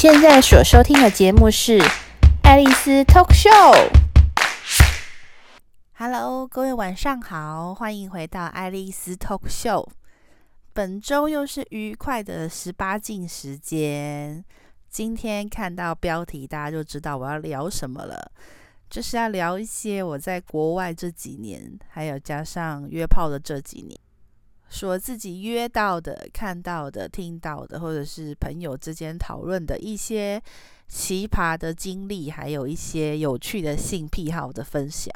[0.00, 1.76] 现在所收听的节目是
[2.44, 3.72] 《爱丽丝 Talk Show》。
[5.94, 9.84] Hello，各位晚上好，欢迎回到《爱丽丝 Talk Show》。
[10.72, 14.44] 本周又是愉快的十八禁时间。
[14.88, 18.30] 今天看到标题，大家就知道我要聊什么了，
[18.88, 23.98] 就是要聊一些我在国外这几年，还有加上约炮的这几年。
[24.70, 30.42] 说自己约到的、看到的、听到的，或者是朋友之间讨论的一些
[30.86, 35.12] 奇葩的经历，还有一些有趣的性癖好的分享。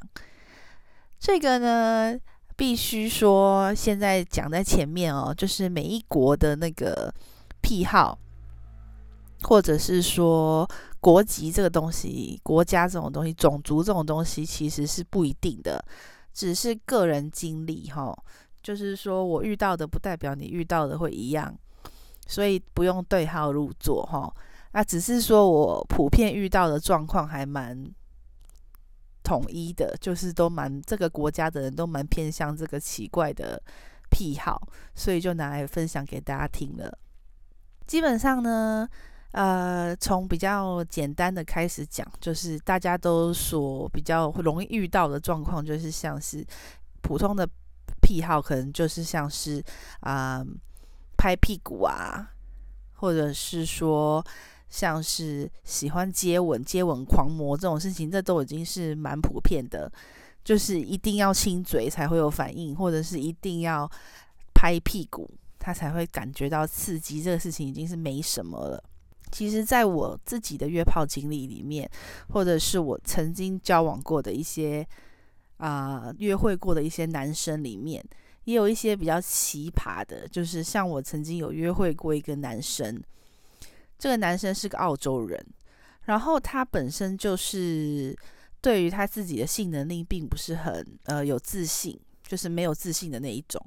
[1.18, 2.18] 这个呢，
[2.56, 7.12] 必须说现在讲在前面哦，就是每一国的那个
[7.60, 8.18] 癖好，
[9.42, 15.84] 或者是说国籍这个东西、国家这种东西、种族这种东西，其实是不一定的，
[16.32, 18.16] 只是个人经历哈、
[18.62, 21.52] 就是说我遇到的不代表你遇到的会一样，
[22.28, 24.32] 所以不用对号入座哈。
[24.72, 27.84] 那只是说我普遍遇到的状况还蛮
[29.24, 33.60] 统一的，就是都蛮这个国家的人都蛮偏向这个奇怪的
[34.10, 34.62] 癖好，
[34.94, 36.96] 所以就拿来分享给大家听了。
[37.86, 38.88] 基本上呢，
[39.32, 46.46] 呃，从比较简单的开始讲，就是大家都所比较容易遇到的状况，就是像是
[47.02, 47.48] 普通的。
[48.02, 49.64] 癖好可能就是像是
[50.00, 50.44] 啊、
[51.16, 52.28] 拍屁股啊，
[52.96, 54.22] 或者是说
[54.68, 59.90] 像是喜欢接吻、接吻狂魔这种事情，这都已经是蛮普遍的。
[60.44, 63.88] 就是一定要亲嘴才会有反应，或者是一定要
[64.52, 67.22] 拍屁股，他才会感觉到刺激。
[67.22, 68.82] 这个事情已经是没什么了。
[69.30, 71.88] 其实，在我自己的约炮经历里面，
[72.30, 74.84] 或者是我曾经交往过的一些。
[75.58, 78.04] 啊、约会过的一些男生里面，
[78.44, 83.00] 也有一些比较奇葩的，就是像我曾经有约会过一个男生，
[83.98, 85.40] 这个男生是个澳洲人，
[86.06, 88.16] 然后他本身就是
[88.60, 93.64] 对于他自己的性能力并不是很呃有自信，就是没有自信的那一种。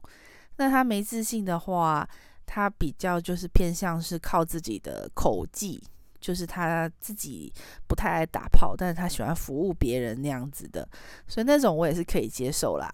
[0.57, 2.07] 那他没自信的话，
[2.45, 5.81] 他比较就是偏向是靠自己的口技。
[6.25, 7.53] 就是他自己
[7.87, 10.89] 不太爱打炮，但是他喜欢服务别人那样子的，
[11.27, 12.89] 所以那种我也是可以接受啦。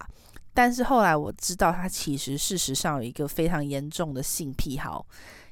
[0.52, 5.06] 但是后来我知道他其实事实上有一个非常严重的性癖好，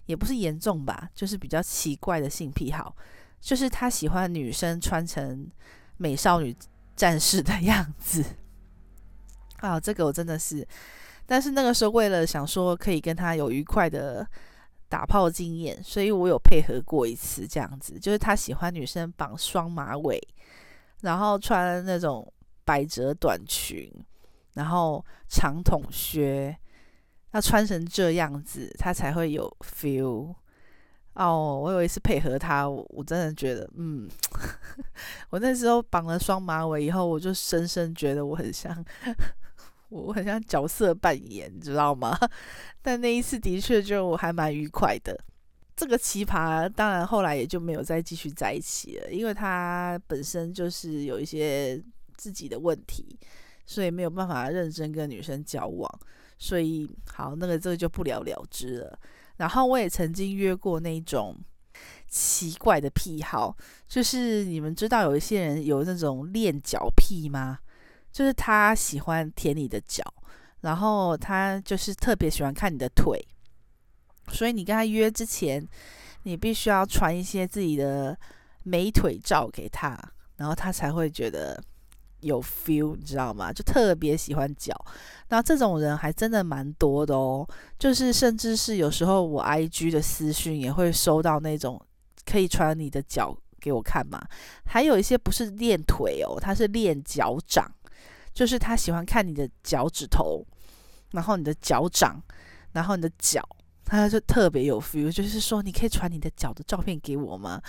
[0.05, 2.95] 也不是严重吧，就是比较奇怪的性癖好，
[3.41, 5.51] 就是他喜欢女生穿成
[5.97, 6.55] 美少女
[6.95, 8.23] 战士的样子。
[9.61, 10.69] 啊，这个我真的是，
[11.25, 14.29] 但是那个时候为了想说可以跟他有愉快的。
[14.91, 20.21] 打炮经验，所以我有配合过一次这样子，就是他喜欢女生绑双马尾，
[21.03, 22.31] 然后穿那种
[22.65, 23.91] 百褶短裙，
[24.55, 26.55] 然后长筒靴，
[27.31, 30.35] 要穿成这样子，他才会有 feel。
[31.15, 34.09] 哦，我有一次配合他，我，我真的觉得，嗯，
[35.31, 38.85] 我那时候绑了双马尾以后，我就深深觉得我很像。
[39.91, 42.19] 我很像角色扮演，你知道吗？
[42.81, 45.19] 但那一次的确就还蛮愉快的。
[45.77, 51.83] 这个奇葩当然后来也就没有再继续在一起了，因为他本身就是有一些
[52.17, 53.19] 自己的问题，
[53.67, 56.01] 所以没有办法认真跟女生交往。
[56.39, 58.99] 所以好，那个这个就不了了之了。
[59.37, 61.37] 然后我也曾经约过那种
[62.09, 63.57] 奇怪的癖好，
[63.89, 67.59] 就是你们知道有一些人有那种恋脚癖吗？
[68.13, 70.03] 就是他喜欢舔你的脚，
[70.61, 73.25] 然后他就是特别喜欢看你的腿，
[74.29, 75.67] 所以你跟他约之前，
[76.25, 78.19] 你必须要传一些自己的
[78.65, 79.99] 美腿照给他，
[80.37, 81.63] 然后他才会觉得
[82.21, 83.53] 有 feel，你知道吗？
[83.53, 84.75] 就特别喜欢脚，
[85.29, 87.49] 那这种人还真的蛮多的哦。
[87.79, 91.81] 就是甚至是有时候我 IG 的私讯也会收到那种
[92.27, 94.21] 可以传你的脚给我看嘛，
[94.67, 97.73] 还有一些不是练腿哦，他是练脚掌。
[98.33, 100.45] 就是他喜欢看你的脚趾头，
[101.13, 102.23] 然后你的脚掌，
[102.73, 103.47] 然后你的脚，
[103.85, 105.13] 他就特别有 feel。
[105.13, 107.61] 就是说，你可以传你的脚的照片给我吗？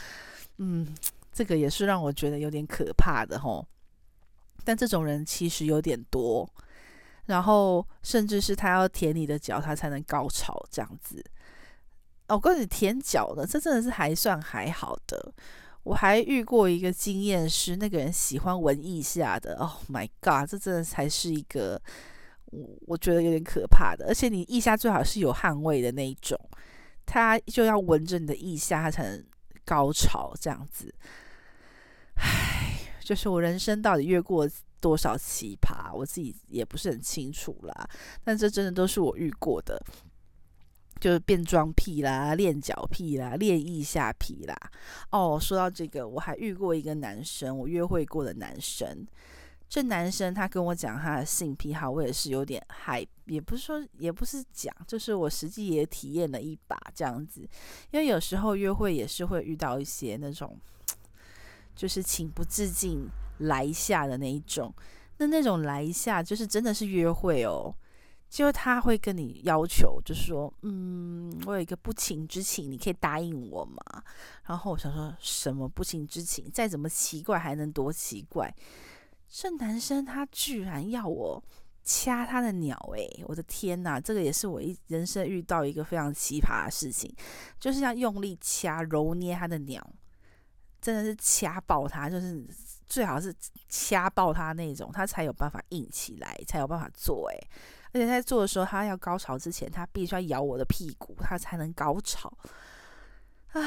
[0.58, 0.96] 嗯，
[1.32, 3.66] 这个也是让我觉得有点可怕的吼。
[4.64, 6.48] 但这种人其实有点多，
[7.26, 11.24] 然后甚至是他要舔你的脚，他才能高潮这样子。
[12.28, 15.34] 哦，我告诉你，舔脚的，这真的是还算还好的。
[15.84, 19.56] 我还遇过一个经验是，那个人喜欢闻腋下的。
[19.58, 21.82] Oh my god，这真的才是一个
[22.46, 24.06] 我我觉得有点可怕的。
[24.08, 26.40] 而且你腋下最好是有汗味的那一种，
[27.06, 29.26] 他就要闻着你的腋下，他才能
[29.66, 30.94] 高潮这样子。
[32.16, 34.48] 唉，就是我人生到底越过
[34.80, 37.90] 多少奇葩，我自己也不是很清楚啦。
[38.24, 39.84] 但这真的都是我遇过的。
[41.02, 44.56] 就是变装癖啦、练脚癖啦、练腋下癖啦。
[45.10, 49.06] 哦，说到这个，我还遇过一个男生，我约会过的男生。
[49.68, 57.42] 这男生他跟我讲他的性癖好，我也是有点害，也不是说，也不是讲，就是我实际也体验了一把这样子。
[57.90, 60.56] 因为有时候约会也是会遇到一些那种，
[61.76, 63.08] 就是情不自禁
[63.40, 64.72] 来一下的那一种。
[65.18, 67.74] 那那种来一下，就是真的是约会哦，
[68.32, 73.84] 就他会跟你要求，就是说，嗯，我有一个不情之请，你可以答应我吗？
[74.46, 78.50] 然后我想说什么不情之请，再怎么奇怪还能多奇怪？
[79.28, 81.44] 这男生他居然要我
[81.84, 87.14] 掐他的鸟诶，我的天呐，这个也是我一人生遇到一个非常奇葩的事情，
[87.60, 89.86] 就是要用力掐揉捏他的鸟，
[90.80, 92.48] 真的是掐爆他，就是
[92.86, 93.36] 最好是
[93.68, 97.38] 掐爆他那种，他才有办法硬起来，才有办法做诶，
[97.94, 102.32] 而且在做的时候，他要高潮之前，他必须要咬我的屁股，他才能高潮
[103.54, 103.62] 啊！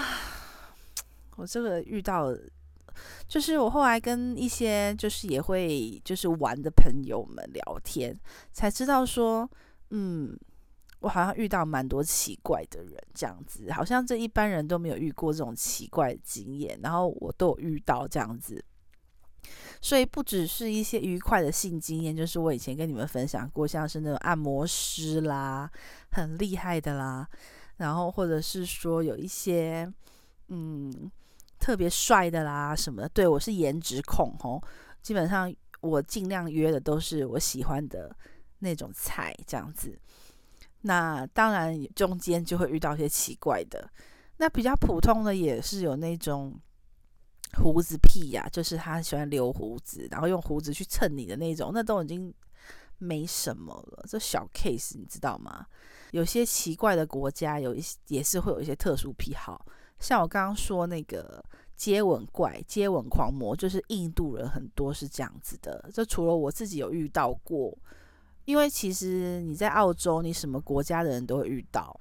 [1.36, 2.34] 我这个遇到。
[3.26, 8.16] 就是我后来跟一些就是也会就是玩的朋友们聊天，
[8.52, 9.50] 才知道说，
[9.90, 10.38] 嗯，
[11.00, 18.64] 我好像遇到蛮多奇怪的人，这样子，好像这一般人都没有遇过这种奇怪的经验，然后我都有遇到这样子，
[19.84, 25.70] 所以不只是一些愉快的性经验，就是我以前跟你们分享过，像是那种按摩师啦，
[26.12, 27.28] 很厉害的啦，
[27.76, 29.92] 然后或者是说有一些，
[30.48, 31.12] 嗯。
[31.56, 34.62] 特别帅的啦，什么的，对，我是颜值控吼，
[35.00, 35.50] 基本上
[35.80, 38.14] 我尽量约的都是我喜欢的
[38.58, 39.98] 那种菜，这样子。
[40.82, 43.88] 那当然中间就会遇到一些奇怪的，
[44.36, 46.54] 那比较普通的也是有那种
[47.54, 52.32] 胡子癖呀、就是他喜欢留胡子，然后用胡子去蹭你的那种，那都已经
[52.98, 55.66] 没什么了，这小 case 你知道吗？
[56.12, 59.66] 有些奇怪的国家有一些也是会有一些特殊癖好。
[59.98, 61.42] 像我刚刚说那个
[61.76, 65.90] 接吻怪、接吻狂魔，就是印度人很多是这样子的。
[65.92, 67.76] 这除了我自己有遇到过，
[68.44, 71.98] 因为其实你在澳洲，你什么国家的人都会遇到。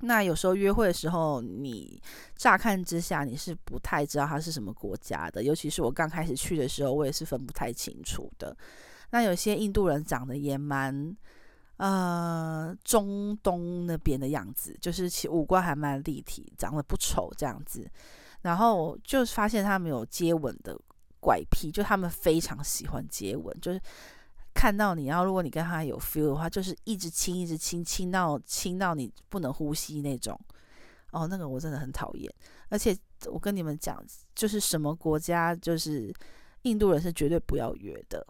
[0.00, 2.00] 那有时候约会的时候，你
[2.34, 8.56] 乍看之下你是不太知道他是什么国家的，尤其是我刚开始去的时候，我也是分不太清楚的。
[9.10, 11.16] 那有些印度人长得也蛮……
[11.78, 17.86] 呃，中东那边的样子，就是其五官还蛮立体，长得不丑这样子。
[18.40, 20.74] 然后就发现他们有接吻的
[21.20, 23.78] 怪癖，就他们非常喜欢接吻，就是
[24.56, 30.40] 看到你，然后如果你跟他有 feel 的话，就是一直亲，一直亲，亲到亲到你不能呼吸那种。
[31.12, 32.34] 哦，那个我真的很讨厌。
[32.70, 34.02] 而且我跟你们讲，
[34.34, 36.12] 就是什么国家，就是
[36.62, 38.26] 印度人是绝对不要约的。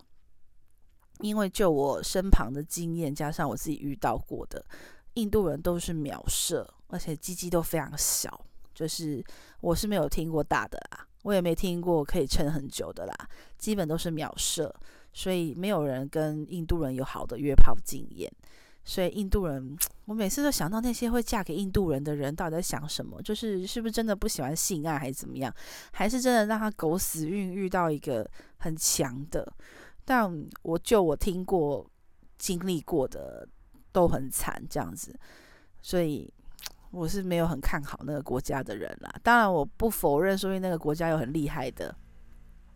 [1.20, 4.62] 因为就我身旁的经验，加上我自己遇到过的，
[5.14, 8.44] 印度人都是秒射，而且鸡鸡都非常小，
[8.74, 9.24] 就是
[9.60, 13.14] 我是没有听过大的啦，我也没听过可以撑很久的啦，
[13.56, 14.74] 基本都是秒射，
[15.16, 18.30] 所以没有人跟印度人有好的约炮经验。
[18.84, 19.74] 所以印度人，
[20.04, 25.52] 我每次都想到那些会嫁给印度人的人到底在想什么，就是是不是真的不喜欢性爱，还是怎么样，
[25.90, 29.50] 还是真的让他狗死运遇到一个很强的。
[30.04, 30.30] 但
[30.62, 31.90] 我就我听过、
[32.36, 33.48] 经历过的
[33.90, 35.18] 都很惨这样子，
[35.80, 36.30] 所以
[36.90, 39.12] 我是没有很看好那个国家的人啦。
[39.22, 41.92] 当然，我不否认，说明那个国家有很厉害的，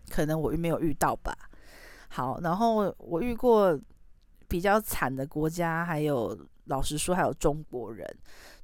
[0.09, 1.33] 可能我没有遇到吧。
[2.11, 3.77] 好，然后我遇过
[4.47, 8.07] 比较惨的国家，还有老实说，还有中国人，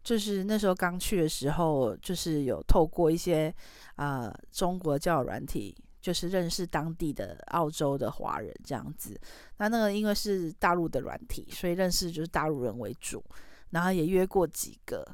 [0.05, 3.53] 就是那时候刚去的时候，就是有透过一些
[3.95, 5.75] 啊、呃、中国交友软体。
[5.99, 9.21] 就是认识当地的澳洲的华人这样子，
[9.57, 13.21] 那那个因为是大陆的软体，所以认识就是大陆人为主，
[13.71, 15.05] 然后也约过几个，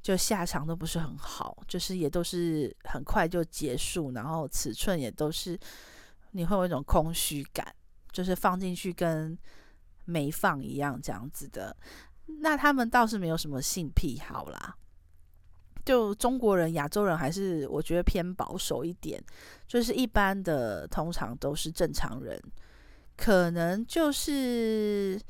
[0.00, 5.58] 就下场都不是很好，就是也都是很快就结束，然后尺寸也都是
[6.32, 7.74] 你会有一种空虚感，
[8.10, 9.38] 就是放进去跟
[10.04, 11.74] 没放一样这样子的。
[12.40, 14.76] 那他们倒是没有什么性癖好啦。
[15.84, 19.20] 就中国人、亚洲人还是我觉得偏保守一点，
[19.66, 22.40] 就是一般的通常都是正常人，
[23.16, 25.20] 可能就是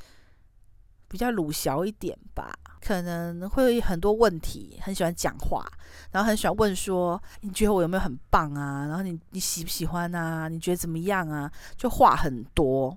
[1.13, 5.63] 比较鲁小一点吧，可能会有很多问题，很喜欢讲话，
[6.11, 8.87] 然后很喜欢问说，你觉得我有没有很棒啊？
[8.87, 10.49] 然后你你喜不喜欢啊？
[10.49, 11.53] 你觉得怎么样啊？
[11.77, 12.97] 就话很多，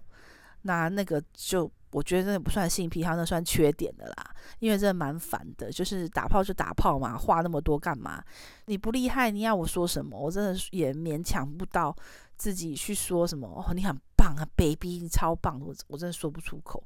[0.62, 1.70] 那那个就。
[1.92, 4.36] 我觉得那不算性癖，他那算缺点的啦。
[4.60, 8.22] 因为真的蛮烦的，就是打炮就打炮嘛，话那么多干嘛？
[8.66, 10.20] 你不厉害，你要我说什么？
[10.20, 11.96] 我真的也勉强不到
[12.36, 13.48] 自己去说什么。
[13.48, 16.84] 哦，你很棒啊，baby，你超棒，我我真的说不出口。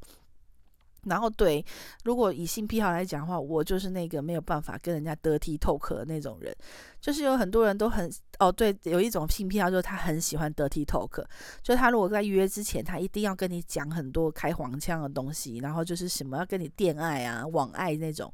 [1.06, 1.64] 然后对，
[2.04, 6.56] 如果以性癖好来讲的话，我就是那个没有办法跟人家 dirty talk 的那种人。
[7.00, 11.24] 就是有很多人都很哦，对，有一种性癖好就是他很喜欢 dirty talk，
[11.62, 18.34] 就他如果在约之前，他一定要跟你讲很多开黄腔的东西，然后就是什么要跟你电爱啊、网爱那种，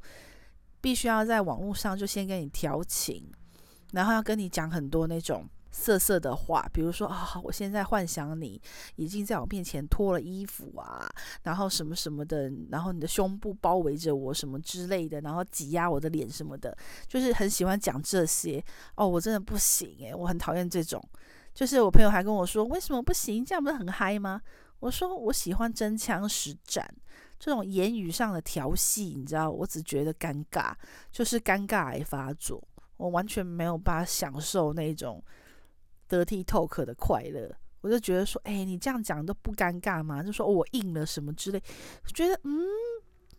[0.80, 3.22] 必须要在网络上就先跟你调情，
[3.92, 5.48] 然后要跟你讲很多那种。
[5.76, 8.58] 色色的话，比如说啊、我现在幻想你
[8.96, 11.06] 已经在我面前脱了衣服啊，
[11.42, 16.74] 然后什么什么的，然后你的胸部包围着我什么之类的，然后挤压我的脸什么的，
[17.06, 18.64] 就是很喜欢讲这些
[18.94, 19.06] 哦。
[19.06, 21.02] 我真的不行诶，我很讨厌这种。
[21.52, 23.44] 就是我朋友还跟我说，为什么不行？
[23.44, 24.40] 这样不是很嗨吗？
[24.80, 26.86] 我说我喜欢真枪实战，
[27.38, 30.72] 这种言语上的调戏，你知道，我只觉得尴尬，
[31.12, 32.62] 就是尴尬癌发作，
[32.96, 35.22] 我完全没有办法享受那种。
[36.08, 40.22] Dirty talk 的快乐，我就觉得说，哎，你这样讲都不尴尬吗？
[40.22, 41.62] 就说我硬了什么之类，
[42.14, 42.66] 觉得嗯，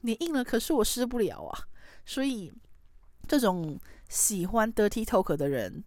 [0.01, 1.59] 你硬了，可是我湿不了啊。
[2.05, 2.51] 所以
[3.27, 5.83] 这种喜欢 dirty talk 的人，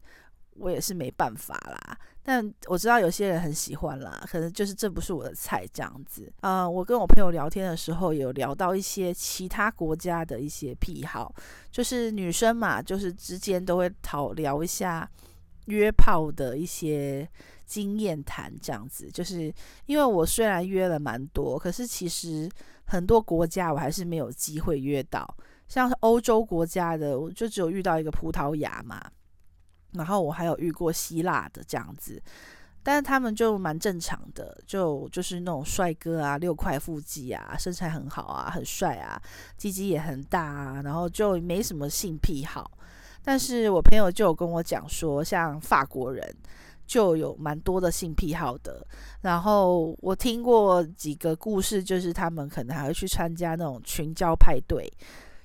[0.56, 1.98] 我也是没办法啦。
[2.22, 6.68] 但我知道有些人很喜欢啦，可能就是这不是我的菜这样子啊。
[6.68, 11.34] 我跟我朋友聊天的时候，有聊到一些其他国家的一些癖好，
[11.70, 15.10] 就是女生嘛，就是之间都会讨聊一下。
[15.70, 17.26] 约炮的一些
[17.64, 19.52] 经验谈，这样子，就是
[19.86, 22.50] 因为我虽然约了蛮多，可是其实
[22.84, 25.36] 很多国家我还是没有机会约到，
[25.68, 29.00] 像是欧洲国家的，我就只有遇到一个葡萄牙嘛，
[29.92, 32.20] 然后我还有遇过希腊的这样子，
[32.82, 39.22] 但是他们就蛮正常的，就就是那种帅哥啊，六块腹肌啊，身材很好啊，很帅啊，
[39.56, 42.68] 鸡鸡也很大啊，然后就没什么性癖好。
[43.22, 46.34] 但是我朋友就有跟我讲说，像法国人
[46.86, 48.86] 就有蛮多的性癖好的。
[49.20, 54.90] 然后我听过几个故事，就是他们可能还会去参加那种群交派对，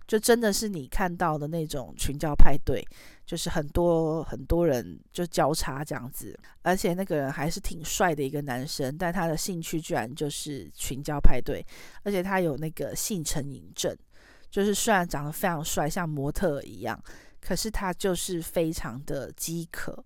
[0.07, 2.83] 就真的是你看到的那种群交派对，
[3.25, 11.63] 就是很多很多人就交叉这样子，而且那个人还是挺帅的一个男生，但他的兴趣居然就是群交派对，
[12.03, 13.95] 而且他有那个性成瘾症，
[14.49, 16.99] 就是虽然长得非常帅，像模特一样。
[17.45, 20.03] 可是他就是非常的饥渴，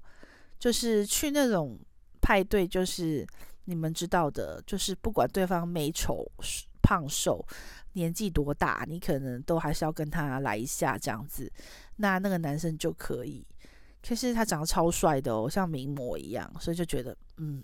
[0.59, 1.79] 就是去那种
[2.19, 3.25] 派对，就是
[3.63, 6.29] 你们知道的，就是不管对方美丑、
[6.81, 7.41] 胖瘦、
[7.93, 11.49] 年纪多大，你可能都还是要跟他来一下这样子。
[11.95, 13.47] 那那个男生就可以，
[14.05, 17.63] 可是他长得超帅的哦，像名模一样，所以就觉得，嗯，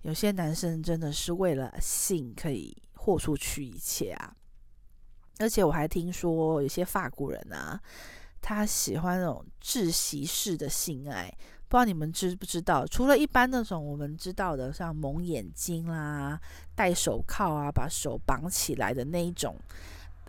[0.00, 4.34] 有些男生真的是为了性可以豁出去一切啊。
[5.40, 7.78] 而且我还听说有些法国人啊。
[8.48, 11.28] 他喜欢那种窒息式的性爱，
[11.66, 12.86] 不知道你们知不知道？
[12.86, 16.40] 除了一般那种我们知道的，像蒙眼睛啦、
[16.76, 19.58] 戴手铐啊、把手绑起来的那一种，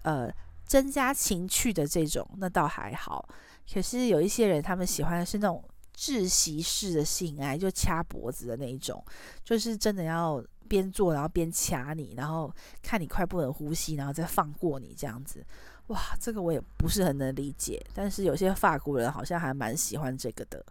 [0.02, 0.34] 呃，
[0.66, 3.24] 增加情趣的这种，那倒还好。
[3.72, 5.64] 可是有一些人，他们喜欢的是那种
[5.96, 9.06] 窒息式的性爱，就掐脖子的那一种，
[9.44, 15.46] 就是真的要边做然后边掐你，然后看你快不能呼吸，然后再放过你这样子。
[15.88, 20.66] 哇，这个我也不是很能理解，但是有些法国人好像还蛮喜欢这个的，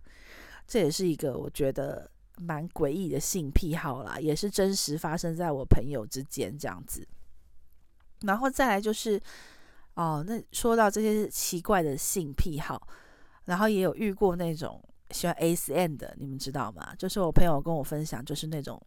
[0.66, 7.06] 这也是一个我觉得蛮诡异的性癖好啦，也是真实发生在我朋友之间这样子。
[8.22, 9.20] 然后再来就是，
[9.94, 12.86] 哦，那说到这些奇怪的性癖好，
[13.44, 14.82] 然后也有遇过那种
[15.12, 16.94] 喜欢 SM 的，你们知道吗？
[16.98, 18.78] 就是我朋友跟我分享，就是那种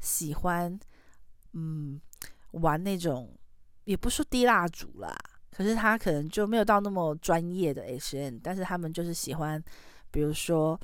[0.00, 0.78] 喜欢
[1.52, 2.00] 嗯
[2.52, 3.36] 玩那种，
[3.84, 5.14] 也不说滴蜡烛啦。
[5.56, 9.62] 可是他可能就没有到那么专业的 H N，但是他们就是喜欢，
[10.10, 10.78] 比如说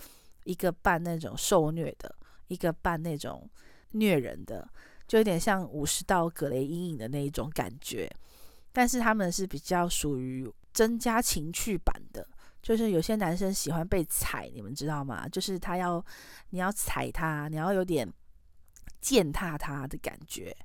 [0.45, 2.14] 一个扮那种受虐的，
[2.49, 3.47] 一个扮那种
[3.91, 4.67] 虐人的，
[5.07, 8.11] 就有点像武士道格雷阴影的那一种感觉。
[8.73, 12.26] 但是他们是比较属于增加情趣版的，
[12.62, 15.29] 就是有些男生喜欢被踩，你们知道吗？
[15.29, 16.02] 就是他要
[16.49, 18.11] 你要踩他，你要有点
[19.02, 20.57] 践踏他的感觉。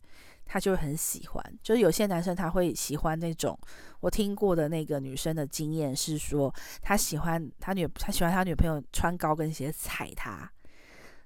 [0.48, 3.58] 他就很喜欢，就是有些男生他会喜欢那种，
[4.00, 10.50] 我听过的那个女生的经验是说，他喜欢他女他喜欢他女朋友穿高跟鞋踩他，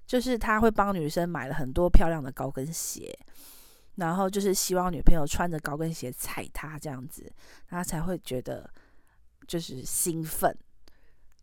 [0.05, 3.17] 就是他会帮女生买了很多漂亮的高跟鞋，
[3.95, 7.31] 然后就是希望女朋友穿着高跟鞋踩他这样子，
[7.67, 8.69] 他才会觉得
[9.47, 10.55] 就是兴奋。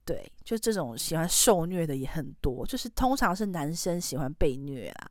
[0.04, 5.10] 对，就这种喜欢受虐的也很多，就是通常是男生喜欢被虐啊。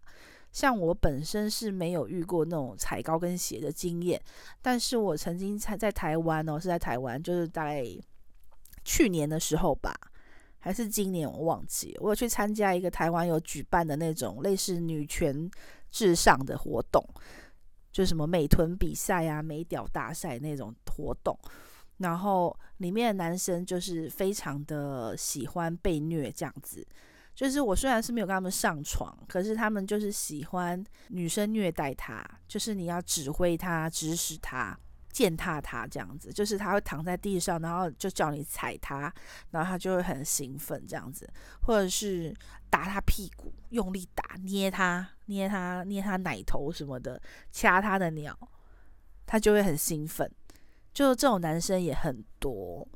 [0.51, 4.19] 像我本身是没有遇过那种踩高跟鞋的经验，
[4.61, 7.85] 但是我曾经在在台湾哦，是在台湾，就是大概
[8.83, 9.93] 去年的时候吧，
[10.57, 15.49] 还是今年我忘记，我有去参加一个台湾有举办的那种类似女权
[15.91, 17.03] 至上的活动，
[17.91, 21.37] 就什么美臀比赛啊、美屌大赛那种活动。
[21.97, 26.85] 然后里面的男生就是非常的喜欢被虐这样子，
[27.37, 34.75] 就是我虽然是没有跟他们上床，可是他们就是喜欢女生虐待他，就是你要指挥他、指使他、
[35.11, 39.13] 践踏他这样子，就是他会躺在地上，然后就叫你踩他，
[39.51, 42.35] 然后他就会很兴奋这样子，或者是
[42.71, 48.35] 打他屁股，用力打、捏他、捏他、捏他奶头什么的，掐他的鸟，
[49.27, 50.27] 他就会很兴奋。
[50.91, 52.87] 就这种男生也很多，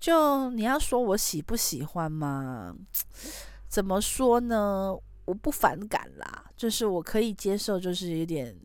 [0.00, 2.74] 就你要说我喜不喜欢吗？
[3.74, 4.96] 怎么说呢？
[5.24, 8.56] 我不反感啦，就是我可以接受，就是有点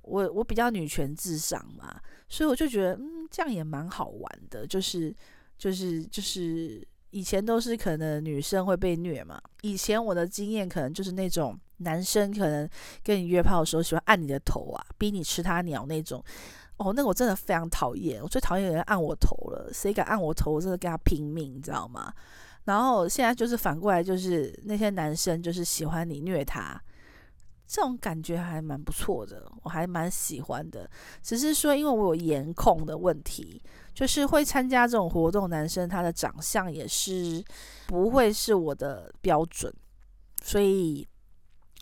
[0.00, 2.00] 我我比较女权至上嘛，
[2.30, 5.14] 所以我就觉得嗯，这样也蛮好玩的，就是
[5.58, 12.66] 就是就是以前都是可能女生会被虐嘛，以前我的经验可能就是那种男生可能
[13.04, 16.24] 跟你约炮的时候喜欢按你的头啊，逼你吃他鸟那种。
[16.78, 22.10] 哦，那个我真的非常讨厌，我最讨厌有人按我头了，谁敢按我头，我真的跟他拼命，你知道吗？
[22.68, 26.80] 然后现在就是反过来，就是那些男生就是喜欢你虐他，
[27.66, 30.88] 这种感觉还蛮不错的，我还蛮喜欢的。
[31.22, 33.60] 只是说，因为我有颜控的问题，
[33.94, 37.42] 就是会参加这种活动，男生他的长相也是
[37.86, 39.72] 不会是我的标准，
[40.42, 41.08] 所以。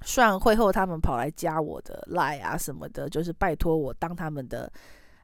[0.05, 4.71] 虽然会后他们跑来加我的 line 啊什么的，就是拜托我当他们的，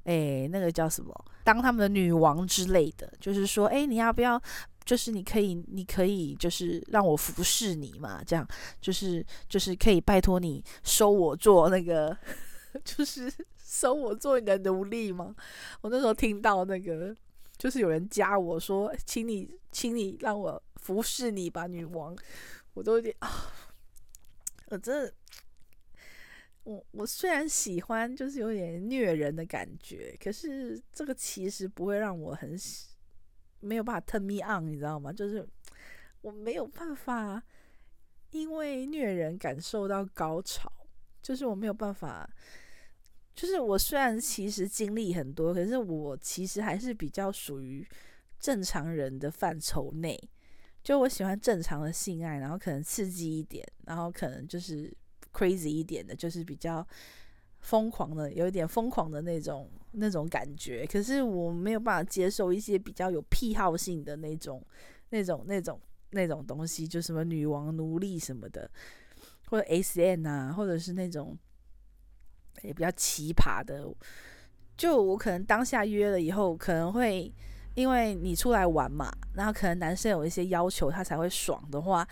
[0.05, 1.15] 诶，那个叫什么，
[1.45, 4.41] 当他们的女王之类的，就是说，诶，你要不要，
[4.85, 8.47] 就是你可以，你可以，就是让我服侍你嘛，这样，
[8.81, 12.17] 就是就是可以拜托你收我做那个，
[12.85, 15.35] 就是收我做你的奴隶吗？
[15.81, 17.15] 我那时候听到那个，
[17.57, 22.17] 就是有人加我说，请你，请你让我服侍你吧，女王，
[22.75, 23.53] 我都有点啊。
[24.67, 25.13] 我真的，
[26.65, 32.89] 我我虽然喜欢，就是有点虐人的感觉，可是这个其实不会让我很喜
[33.63, 35.11] 没有办法 turn me on，你知道吗？
[35.11, 35.49] 就是
[36.21, 37.43] 我没有办法
[38.33, 40.71] 因为虐人感受到高潮，
[41.23, 42.29] 就是我没有办法，
[43.35, 47.87] 就是我虽然其实经历很多，可是我其实还是比较属于
[48.39, 50.19] 正常人的范畴内。
[50.83, 54.93] 就我喜欢正常的性爱，然后可能刺激一点，然后可能就是
[55.33, 56.85] crazy 一点的，就是比较
[57.63, 60.87] 疯狂的，有一点疯狂的那种那种感觉。
[60.87, 64.63] 可是我没有办法接受一些比较有癖好性的那种、
[65.09, 68.71] 那种、那种、那种东西，就什么女王奴隶什么的，
[69.49, 71.37] 或者 S N 啊，或者是那种
[72.63, 73.85] 也比较奇葩的。
[74.77, 77.33] 就我可能当下约了以后，可能会。
[77.75, 82.07] 因为你出来玩嘛，然后可能男生有一些要求，他才会爽的话，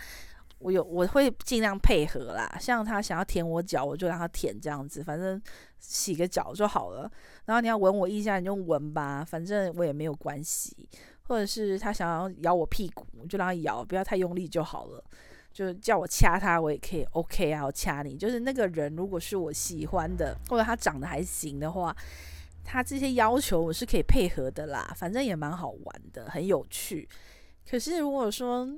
[0.61, 2.57] 我有我会尽量配合啦。
[2.59, 5.41] 像他想要舔我脚，我就让他舔这样子，反正
[5.79, 7.11] 洗个脚就好了。
[7.45, 10.87] 然后你要闻我一下，你就闻吧，反正我也没有关系。
[11.23, 15.03] 或者是他想要咬我屁股，我就让他咬，不要太用力就好了。
[15.53, 18.15] 就叫我掐他，我也可以 OK 啊，我掐你。
[18.15, 21.95] 就是那个人如果是我喜欢的，或者他长得还行的话。
[22.63, 27.09] 他这些要求我是可以配合的啦，反正也蛮好玩的，很有趣。
[27.67, 28.69] 可是如果说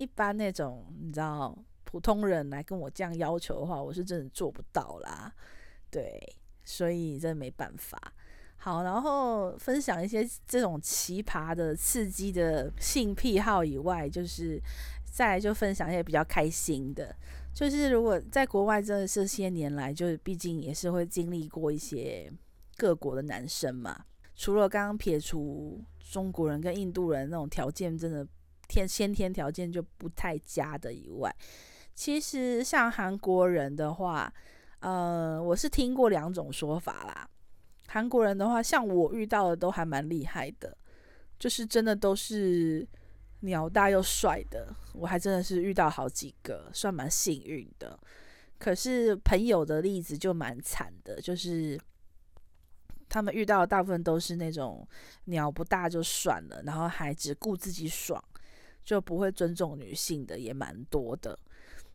[0.00, 5.32] 一般那种你知道普通人来跟我这样要求的话，我是真的做不到啦。
[5.90, 6.20] 对，
[6.64, 7.96] 所以真的没办法。
[8.56, 14.60] 好，然后分享一些这种奇葩的、刺激的性癖好以外，就是
[15.04, 17.14] 再来就分享一些比较开心的。
[17.54, 22.32] 就是如果在国外，这这些年来，就是毕竟也是会经历过一些。
[22.76, 28.26] 各国的男生嘛，除了刚刚撇除中国人跟印度人那种条件真的
[28.70, 31.34] 天先天条件就不太佳的以外，
[31.92, 34.32] 其实像韩国人的话，
[34.78, 37.28] 呃，我是听过两种说法啦。
[37.88, 40.78] 韩国人的话，像我遇到的都还蛮厉害的，
[41.36, 42.86] 就是真的都是
[43.40, 47.98] 鸟大又帅的，我还真的是遇到好几个，算蛮幸运的。
[48.56, 51.76] 可是朋友的例子就蛮惨的，就是。
[53.12, 54.86] 他们遇到的大部分都是那种
[55.24, 58.22] 鸟不大就算了，然后还只顾自己爽，
[58.84, 61.38] 就不会尊重女性的也蛮多的。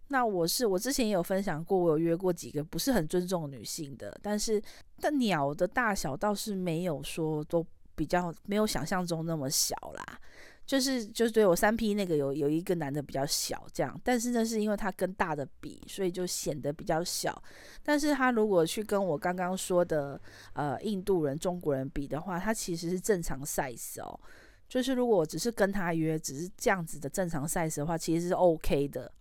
[0.09, 4.61] 那我是我之前也有分享过，我有约过几个不是很尊重女性的，但是
[4.99, 10.19] 但鸟的大小倒是没有说都比较没有想象中那么小啦。
[10.65, 17.39] 就是就是对我三 P 那个有有一个男的比较小这样，但是呢是因为他跟大的比，所以就显得比较小。
[17.83, 20.19] 但是他如果去跟我刚刚说的
[20.53, 24.19] 呃印度人、中国人比的话，他其实是正常 size 哦。
[24.67, 29.11] 就是如果只是跟他约，只是这样子的正常赛事的话，其实是 OK 的。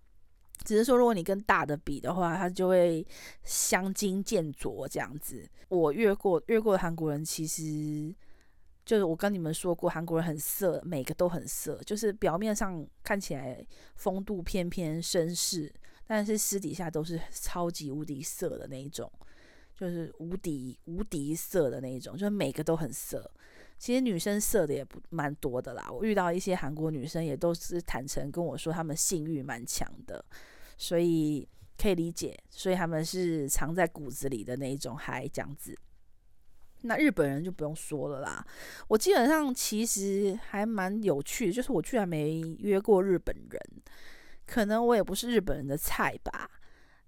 [0.64, 3.07] 只是说如果你跟大的比的话，他就会
[3.42, 5.46] 相近见拙这样子。
[5.68, 8.14] 我约过约过韩国人，其实
[8.87, 13.64] 就是我跟你们说过，韩国人很色，每个都很色，就是表面上看起来
[13.96, 15.70] 风度翩翩绅士，
[16.07, 19.11] 但是私底下都是超级无敌色的那一种。
[19.76, 23.28] 就是无敌无敌色的那一种，就是每个都很色。
[23.76, 25.90] 其实女生色的也不蛮多的啦。
[25.90, 30.24] 我遇到一些韩国女生也都是坦诚跟我说，她们性欲蛮强的，
[30.78, 32.38] 所以可以理解。
[32.48, 35.76] 所以他们是藏在骨子里的那一种嗨这样子。
[36.82, 38.46] 那日本人就不用说了啦。
[38.88, 43.60] 我基本上其实还蛮有趣的，就是我居然没约过日本人，
[44.46, 46.50] 可能我也不是日本人的菜吧。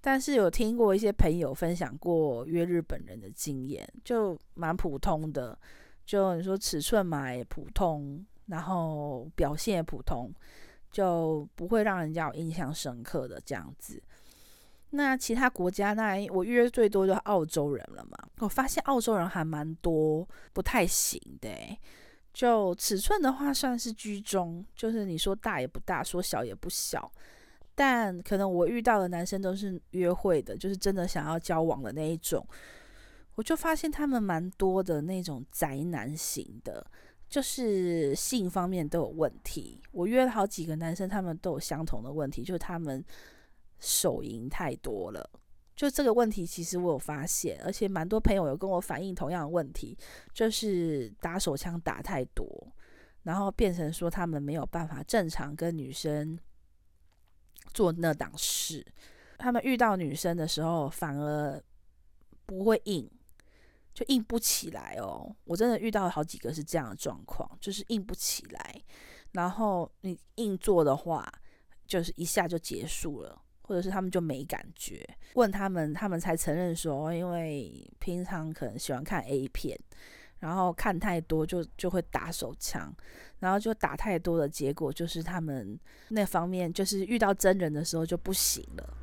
[0.00, 5.58] 但是有听过一些朋友分享过约日本人的经验，就蛮普通的。
[6.06, 10.32] 就你说尺寸嘛也普通，然后表现也普通，
[10.90, 14.00] 就不会让人家有印象深刻的这样子。
[14.90, 18.16] 那其他国家那我约最多就澳洲人了嘛。
[18.38, 21.50] 我发现澳洲人还蛮多不太行的，
[22.32, 27.10] 就尺寸的话算是居中，就是你说大也不大，说小也不小。
[27.74, 32.46] 但可能我遇到的男生都是约会的，就是真的想要交往的那一种。
[33.36, 36.84] 我就发现他们蛮多的那种宅男型的，
[37.28, 39.80] 就是性方面都有问题。
[39.92, 43.02] 我约了好几个男生，他们都有相同的问题，就是他们
[43.78, 45.30] 手淫太多了。
[45.76, 49.96] 就这个问题，其实我有发现，而且蛮多朋友有跟我反映同样的问题，
[50.34, 52.46] 就是打手枪打太多，
[53.22, 56.38] 然后变成说他们没有办法正常跟女生。
[57.74, 58.82] 做那档事，
[59.36, 61.62] 他们遇到女生的时候反而
[62.46, 63.06] 不会硬，
[63.96, 65.34] 就硬不起来哦。
[65.44, 68.74] 我真的遇到好几个是这样的状况，就是硬不起来。
[69.32, 71.26] 然后你硬做的话，
[71.86, 75.08] 就是一下就结束了，或者是他们就没感觉。
[75.32, 79.80] 问他们，他们才承认说，因为平常可能喜欢看 A 片。
[80.38, 82.94] 然后看太多就就会打手枪，
[83.38, 88.98] 然后就打太多的结果就是他们那方面就是遇到真人的时候就不行了。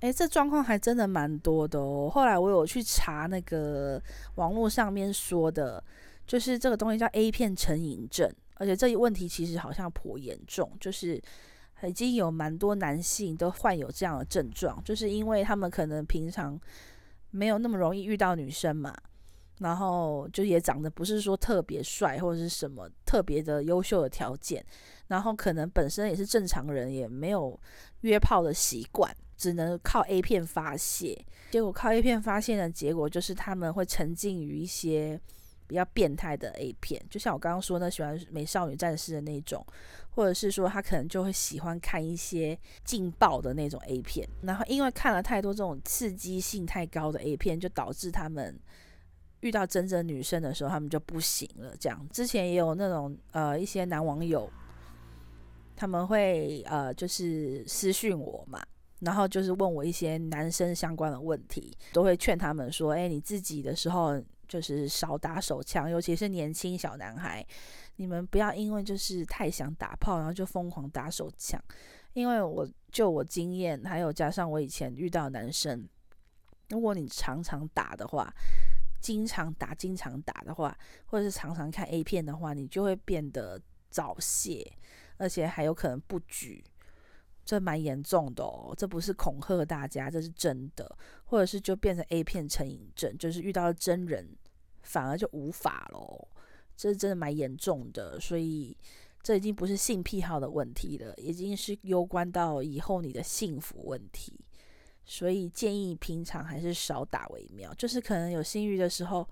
[0.00, 2.10] 诶，这状况还真的蛮多的哦。
[2.12, 4.00] 后来我有去查那个
[4.34, 5.82] 网络上面说的，
[6.26, 11.20] 就是这个东西叫 A 片成瘾症，而且这一问题其实好像颇严重，就是
[11.82, 16.60] 已经有蛮多男性都患有这样的症状，就是因为他们可能平常
[17.30, 18.94] 没有那么容易遇到女生嘛。
[19.60, 24.62] 然后就也长得不是说特别帅或者是什么特别的优秀的条件，
[25.06, 27.58] 然后可能本身也是正常人，也没有
[28.02, 31.16] 约炮的习惯，只能靠 A 片发泄。
[31.50, 35.20] 结果靠 A 片发泄的结果就是他们会沉浸于一些
[35.66, 39.64] 比较变态的 A 片，就像我刚刚说的，喜欢美少女战士的那种，
[40.10, 44.28] 或者是说他可能就会喜欢看一些劲爆的那种 A 片。
[44.42, 48.58] 然后因为看了太多这种刺激性太高的 A 片，就导致他们。
[49.40, 51.76] 遇到真正女生的时候，他们就不行了。
[51.78, 54.50] 这样之前也有那种呃一些男网友，
[55.76, 58.60] 他们会呃就是私讯我嘛，
[59.00, 67.46] 然后就是问我一些男生相关的问题，都会劝他们说：哎，你自己的时候就是少打手枪，尤其是年轻小男孩，
[67.96, 71.60] 你们不要因为就是太想打炮，然后就疯狂打手枪。
[72.14, 75.86] 因为我就我经验，还有加上我以前遇到男生，
[76.70, 78.32] 如果你常常打的话。
[78.98, 84.66] 经常打、经常打的话，或者是常常看 A 片的话，你就会变得早泄，
[85.18, 86.64] 而且还有可能不举，
[87.46, 88.74] 这蛮严重的哦。
[88.76, 94.36] 这不是恐吓大家，这是真的，或者是就变成 A 片成瘾症，就是遇到了真人
[94.82, 96.28] 反而就无法咯。
[96.76, 98.76] 这是真的蛮严重的，所以
[99.22, 104.38] 这已经不是性癖好的问题了，已经是攸关到以后你的幸福问题。
[105.08, 109.24] 所以建议平常还是少打为妙，就是可能有性欲的时候，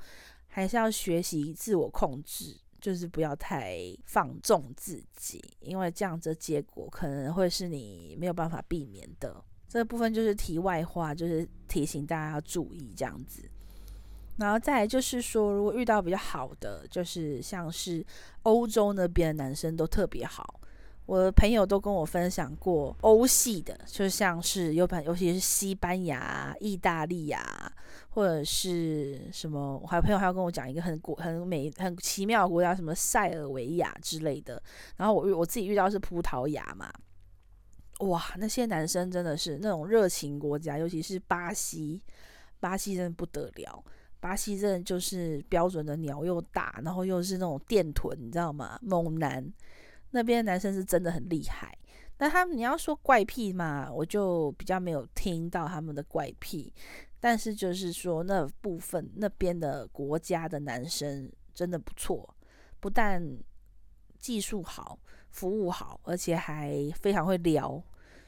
[0.47, 9.43] 还是要学习自我控制，就是不要太放纵自己，因为这样子结果可能会是你没有办法避免的。
[9.67, 13.43] 这部分就是题外话，就是提醒大家要注意这样子。
[14.37, 18.05] 然后再来就是说，如果遇到比较好的，就是像是
[18.43, 20.61] 欧洲那边的男生都特别好。
[21.07, 27.71] 我的朋友都跟我分享过欧系的，就像是尤尤其是西班牙、意大利呀，
[28.09, 34.63] 或者是什么，我还有朋友还要跟我讲一个很国很美很奇妙的国家，什么塞尔维亚之类的。
[34.97, 36.91] 然后我我自己遇到是葡萄牙嘛，
[38.01, 42.01] 哇，那些男生真的是那种热情国家，尤其是巴西，
[42.61, 43.85] 巴西真的不得了，
[44.21, 48.79] 巴西真的就是标准的鸟又大，然后又是那种电臀，你知道吗？
[48.81, 49.53] 猛男。
[50.15, 51.77] 那边的男生是真的很厉害，
[52.19, 56.73] 那他们你要说怪癖嘛，我就比较没有听到他们的怪癖。
[57.19, 62.33] 但是就是说那部分那边的国家的男生真的不错，
[62.79, 63.21] 不但
[64.21, 64.99] 技术好、
[65.31, 67.83] 服务好，而且还非常会聊。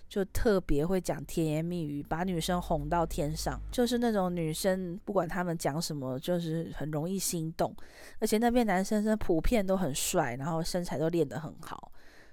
[0.09, 7.75] 就特别会讲甜言蜜语，把女生哄到天上，就是那种女生不管他们讲什么，就是很容易心动。
[8.21, 11.90] 而且那边男生是普遍都很帅，然后身材都练得很好，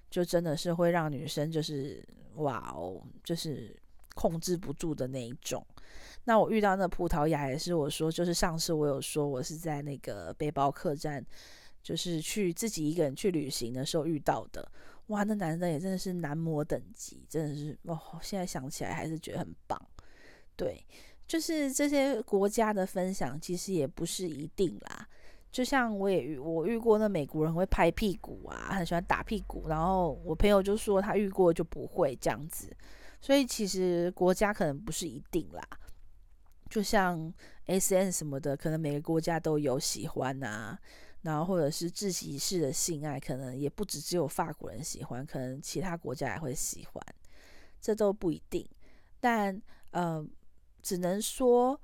[0.10, 2.04] 就真的是会让女生就是
[2.36, 3.76] 哇哦，就是
[4.14, 5.66] 控制不住的那一种。
[6.26, 11.26] 那我遇到那葡萄牙也是，我说就是上次我有说我是在那个背包客栈，
[11.82, 14.72] 就是去自己一个人去旅行的时候遇到的。
[15.08, 18.00] 哇，那男的也真的是男模等级，真的是哦！
[18.22, 19.80] 现在想起来还是觉得很棒。
[20.56, 20.86] 对，
[21.28, 25.08] 就是这些国家的分享，其实也不是一定啦。
[25.52, 32.76] 就像我也遇我遇过那美国人会拍屁股啊，很喜欢打屁股，然后我朋友就说他遇过就不会这样子。
[33.22, 35.62] 所以其实国家可能不是一定啦。
[36.70, 37.32] 就像
[37.68, 40.80] SM 什么的，可能每个国家都有喜欢啊。
[41.24, 47.04] 然后或者是窒息式的性爱，可能也不只只有法国人喜欢，可能其他国家也会喜欢，
[47.82, 48.68] 这都不一定。
[49.22, 49.60] 但
[49.92, 50.26] 呃，
[50.82, 51.80] 只能说，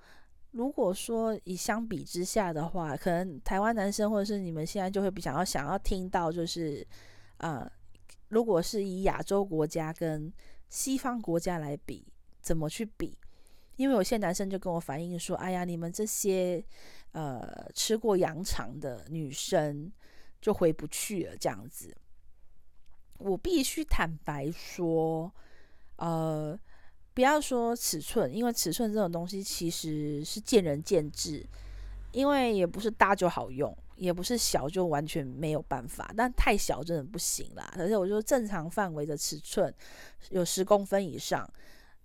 [0.52, 6.86] 如果说以相比之下的话，可能台湾男生或者是你们现在就会比较想要听到，就是
[7.38, 7.66] 呃，
[8.28, 10.32] 如果是以亚洲国家跟
[10.68, 12.06] 西方国家来比，
[12.42, 13.18] 怎么去比？
[13.78, 16.62] 因为有些男生就跟我反映说：“哎呀，你们这些……”
[17.12, 19.92] 呃，吃过羊肠的女生
[20.40, 21.96] 就回不去了，这样子。
[23.18, 25.32] 我必须坦白说，
[25.96, 26.58] 呃，
[27.14, 31.46] 不要说尺寸，因为尺寸这种东西其实是见仁见智，
[32.12, 37.74] 因为也不是大就好用，也不是小就完全没有办法，但太小真的不行啦。
[37.78, 39.74] 而且我说正常范围的尺寸
[40.30, 41.50] 有十公分以上。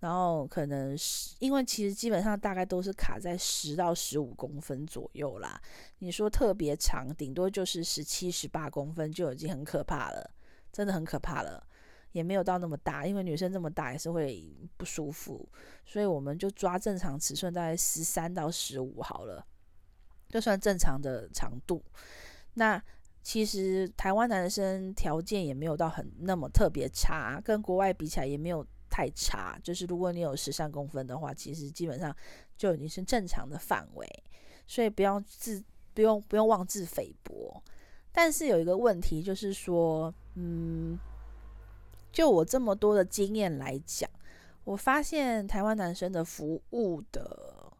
[0.05, 5.59] 然后可能是因为其实基本上大概都是卡在十到十五公分左右啦。
[6.01, 10.31] 你说特别长，顶多就是十七、十八公分就已经很可怕了，
[10.71, 11.67] 真的很可怕了。
[12.13, 15.49] 也没有到那么大，因为女生这么大也是会不舒服，
[15.87, 19.43] 所以我们就抓正常尺寸，大概十三到十五好了，
[20.29, 21.83] 就算正常的长度。
[22.53, 22.79] 那
[23.23, 28.67] 其实台湾男生条件也没有到很那么特别差，跟国外比起来也没有。
[28.95, 32.17] 太差，就是如果你有十三公分的话，其实基本上
[32.57, 34.09] 就已经是正常的范围，
[34.69, 35.61] 所以不用自
[35.93, 37.61] 不用不用妄自菲薄。
[38.13, 40.97] 但是有一个问题就是说，嗯，
[42.13, 44.09] 就我这么多的经验来讲，
[44.63, 47.73] 我发现台湾男生的服务的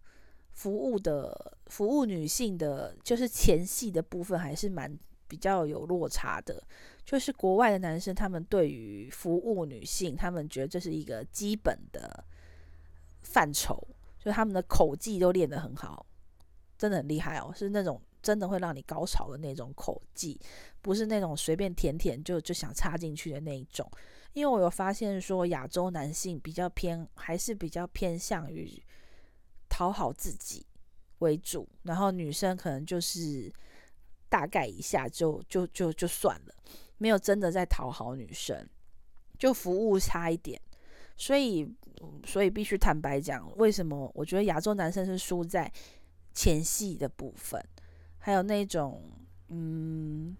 [0.51, 4.99] 服务的服务女性的，就是前戏的部分还是蛮
[5.29, 6.61] 比较有落差的。
[7.05, 12.25] 就是国外的男生，他们对于服务女性，他们觉得这是一个基本的
[13.23, 13.87] 范畴，
[14.19, 16.07] 就他们的口技都练得很好，
[16.79, 20.41] 真的很厉害哦，是那种真的会让你高潮的那种口技，
[20.81, 23.87] 不是那种随便舔舔就就想插进去的那一种。
[24.33, 28.83] 因为我有发现说，亚洲男性比较偏，还是比较偏向于
[29.69, 30.67] 讨好自己
[31.19, 33.53] 为主，然后女生可能就是
[34.29, 36.55] 大概一下就就就就算了。
[36.99, 38.69] 没有真的在讨好女生，
[39.39, 40.61] 就服务差一点，
[41.17, 41.69] 所以
[42.25, 45.71] 所以必须坦白讲，为什么我觉得亚洲男生是输在
[46.33, 47.63] 前戏的部分，
[48.19, 49.03] 还有那种
[49.49, 50.37] 嗯，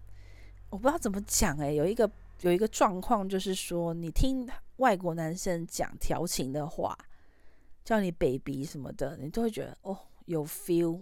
[0.69, 2.09] 我不知道怎么讲哎，有一个
[2.41, 6.97] 有一个状况就是说，你听外国男生讲调情的话，
[7.83, 11.01] 叫你 baby 什么的，你都会觉得哦有 feel，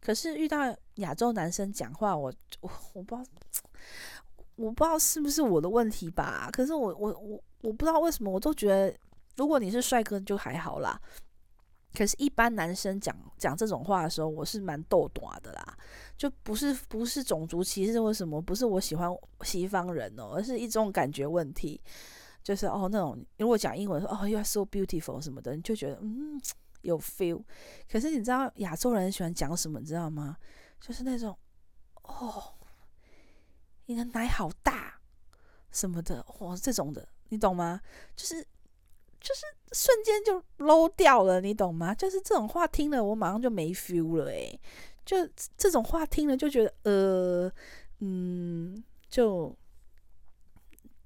[0.00, 3.70] 可是遇到亚洲男生讲话，我我我不知道。
[4.58, 8.92] 我不知道是不是我的问题吧，可是我我我我不知道为什么，我都觉得
[9.36, 11.00] 如果你是帅哥就还好啦，
[11.94, 15.78] 可是，一般男生讲讲这种话的时候，我是蛮逗短的啦，
[16.16, 19.08] 就不是不是种族歧视，为什么不是我喜欢
[19.42, 21.80] 西方人哦，而是一种感觉问题，
[22.42, 26.36] 就是哦那种如果讲英文说哦 you are so beautiful 什么的，你就觉得嗯
[26.82, 27.40] 有 feel，
[27.88, 30.36] 可是你知道亚洲人喜欢讲什么，你知道吗？
[30.80, 31.36] 就是那种
[32.02, 32.57] 哦。
[33.88, 35.00] 你的奶好大，
[35.72, 37.80] 什么的，哇，这种的，你懂吗？
[38.14, 38.42] 就是，
[39.18, 41.94] 就是瞬间就 low 掉了，你懂吗？
[41.94, 44.60] 就是这种话听了，我马上就没 feel 了，诶，
[45.06, 45.16] 就
[45.56, 47.52] 这种话听了就觉得，呃，
[48.00, 49.56] 嗯，就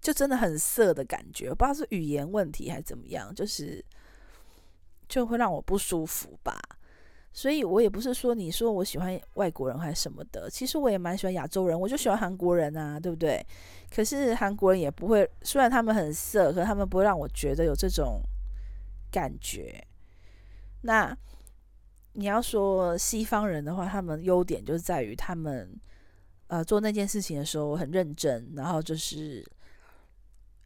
[0.01, 3.85] 就真的很色的感觉，不知道是语言问题还是怎么样，就是
[5.09, 6.61] 就会让我不舒服吧。
[7.35, 13.45] 所以我也不是说你说我喜欢外国人还是什么的，其实我也蛮喜欢亚洲人，我就喜欢韩国人啊，对不对？
[13.91, 18.21] 可是韩国人也不会，虽然他们很色，可是他们不会让我觉得有这种
[19.11, 19.83] 感觉。
[20.83, 21.17] 那
[22.13, 25.75] 你要说西方人的话，他们优点就是在于他们
[26.49, 29.43] 呃做那件事情的时候很认真，然后就是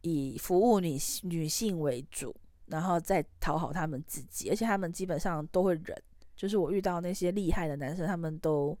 [0.01, 5.97] 以服务女女性为主，然后再讨好他们自己，而且他们基本上都会忍。
[6.37, 8.77] 就是我遇到那些厉害的男生，他们都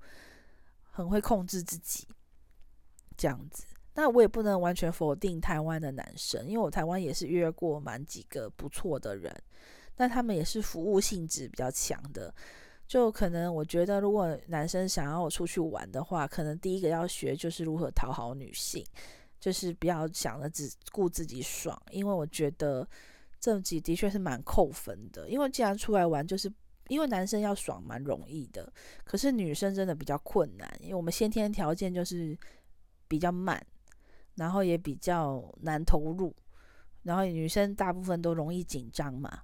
[0.91, 2.07] 很会控制自己，
[3.17, 3.65] 这样子。
[3.95, 9.35] 那我也不能完全否定台湾的男生，因为我台湾也是约过蛮几个不错的人，
[9.95, 12.31] 但他们也是服务性质比较强的。
[12.87, 18.85] 就可能我觉得，如果男生想要我出去玩的话，可能第一个要学就是如何讨好女性，
[19.39, 22.87] 就是不要想着只顾自己爽，因为我觉得
[23.39, 25.27] 这集的确是蛮扣分的。
[25.27, 26.53] 因为既然出来玩，就是。
[26.87, 28.71] 因为男生要爽蛮容易的，
[29.03, 32.37] 可是女生真的比较困难，因为我们先天条件就是
[33.07, 33.61] 比较慢，
[34.35, 36.35] 然后也比较难投入，
[37.03, 39.41] 然后女生大部分都容易紧张嘛，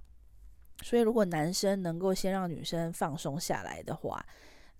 [0.82, 4.24] 所以如果男生能够先让女生放松下来的话，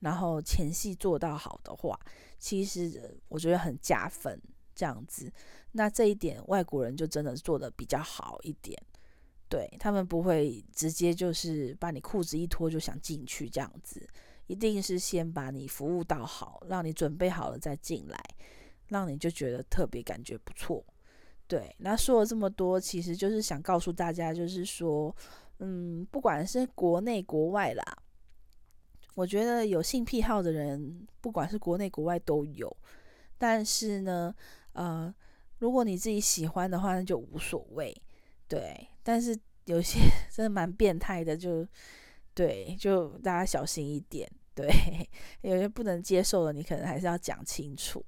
[0.00, 1.98] 然后前戏做到好的话，
[2.38, 4.40] 其实我觉得很加分，
[4.74, 5.32] 这样子，
[5.72, 8.80] 那这一点外国人就真的做的比较好一点。
[9.54, 14.04] 对，他们不会直接就是把你裤子一脱就想进去这样子，
[14.48, 18.18] 一定是先把你服务到好，让你准备好了再进来，
[18.88, 20.84] 让你就觉得特别感觉不错。
[21.46, 25.14] 对，那说了这么多，其实就是想告诉大家，就是说，
[25.60, 27.84] 嗯，不管是国内国外啦，
[29.14, 32.76] 我觉得有性癖好的人，不管是国内国外都有，
[33.38, 34.34] 但是呢，
[34.72, 35.14] 呃，
[35.60, 37.96] 如果你自己喜欢的话，那就无所谓。
[38.48, 39.98] 对，但是有些
[40.30, 41.66] 真的蛮变态的，就
[42.34, 44.30] 对，就大家小心一点。
[44.54, 44.68] 对，
[45.42, 48.04] 有些不能接受的，你可能还是要讲清楚。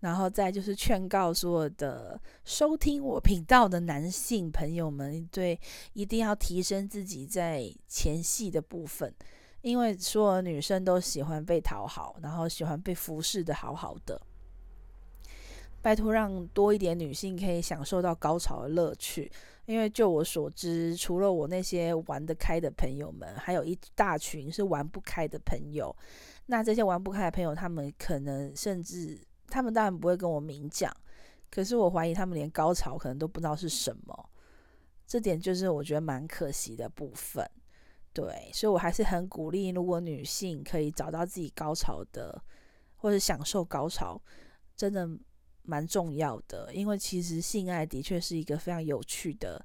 [0.00, 5.58] 然后再就是劝告所有的收听我频道的男性朋友们，对，
[5.92, 9.12] 一定要提升自己在前戏的部分，
[9.62, 14.20] 因为所有女生都喜欢被讨好，然后喜欢被服侍的好好的。
[15.88, 19.32] 拜托，让多一点女性可以享受到高潮的乐趣。
[19.64, 25.94] 因为就我所知，除了我那些玩得开的朋友们，还有一大群是玩不开的朋友。
[26.44, 30.94] 那这些玩不开的朋友，他们可能甚至，他们当然不会跟我明讲，
[31.50, 34.30] 可是我怀疑他们连高潮可能都不知道是什么。
[35.06, 37.50] 这点就是我觉得蛮可惜的部分。
[38.12, 42.38] 对，所以我还是很鼓励，如果女性可以找到自己高潮的，
[42.96, 44.20] 或者享受高潮，
[44.76, 45.08] 真的。
[45.68, 49.62] 蛮重要的，因为其实性爱的确是一个非常有趣的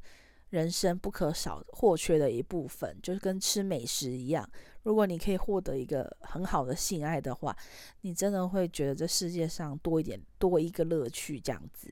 [0.49, 4.47] 人生不可少或缺的一部分，就是跟吃美食一样。
[4.83, 7.55] 如果你可以获得一个很好的性爱的话，
[8.01, 11.89] 你真的会觉得这世界上多一点多一个乐趣这样子。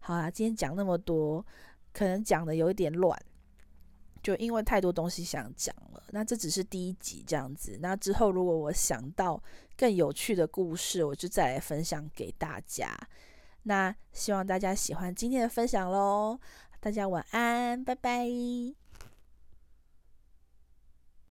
[0.00, 1.46] 好啦，今天讲那么多，
[1.92, 3.16] 可能讲的有一点乱，
[4.20, 6.02] 就因为太多东西想讲了。
[6.10, 9.40] 那这只是第一集这样子，那之后如果我想到
[9.76, 12.98] 更有趣的故事，我就再来分享给大家。
[13.64, 16.38] 那希望大家喜欢今天的分享喽，
[16.80, 18.83] 大家晚安，拜拜。